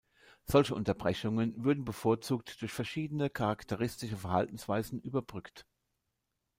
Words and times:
Solche 0.45 0.73
Unterbrechungen 0.73 1.63
würden 1.63 1.85
bevorzugt 1.85 2.59
durch 2.63 2.71
verschiedene, 2.71 3.29
charakteristische 3.29 4.17
Verhaltensweisen 4.17 4.99
überbrückt. 4.99 5.67